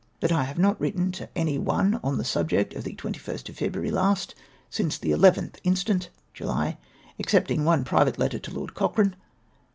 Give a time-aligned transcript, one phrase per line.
[0.21, 3.57] That I have not written to any one on the subject of the 21st of
[3.57, 4.33] February last,
[4.67, 6.79] since the llth instant (July),
[7.19, 9.15] excepting one private letter to Lord Cochrane.